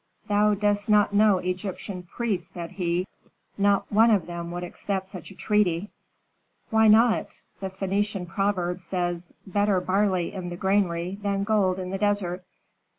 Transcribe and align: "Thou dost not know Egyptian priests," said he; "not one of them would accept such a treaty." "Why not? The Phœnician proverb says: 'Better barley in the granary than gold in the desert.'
"Thou 0.27 0.55
dost 0.55 0.89
not 0.89 1.13
know 1.13 1.37
Egyptian 1.37 2.01
priests," 2.01 2.49
said 2.49 2.71
he; 2.71 3.05
"not 3.55 3.85
one 3.91 4.09
of 4.09 4.25
them 4.25 4.49
would 4.49 4.63
accept 4.63 5.07
such 5.07 5.29
a 5.29 5.35
treaty." 5.35 5.91
"Why 6.71 6.87
not? 6.87 7.39
The 7.59 7.69
Phœnician 7.69 8.27
proverb 8.27 8.79
says: 8.81 9.31
'Better 9.45 9.79
barley 9.79 10.33
in 10.33 10.49
the 10.49 10.57
granary 10.57 11.19
than 11.21 11.43
gold 11.43 11.77
in 11.77 11.91
the 11.91 11.99
desert.' 11.99 12.43